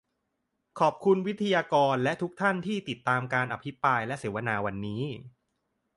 [0.79, 5.03] ขอบคุณวิทยากรและทุกท่านที่ติดตามการอภิปรายและเสวนาวันนี้